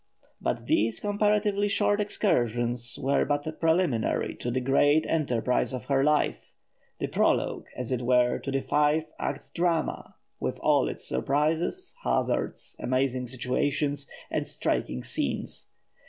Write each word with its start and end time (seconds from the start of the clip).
But 0.41 0.65
these 0.65 0.99
comparatively 0.99 1.67
short 1.67 2.01
excursions 2.01 2.97
were 2.99 3.23
but 3.23 3.59
preliminary 3.59 4.33
to 4.37 4.49
the 4.49 4.59
great 4.59 5.05
enterprise 5.05 5.73
of 5.73 5.85
her 5.85 6.03
life, 6.03 6.39
the 6.99 7.05
prologue, 7.05 7.67
as 7.77 7.91
it 7.91 8.01
were, 8.01 8.39
to 8.39 8.49
the 8.49 8.61
five 8.61 9.05
act 9.19 9.53
drama, 9.53 10.15
with 10.39 10.57
all 10.57 10.89
its 10.89 11.07
surprises, 11.07 11.93
hazards, 12.03 12.75
amazing 12.79 13.27
situations, 13.27 14.09
and 14.31 14.47
striking 14.47 15.03
scenes. 15.03 15.69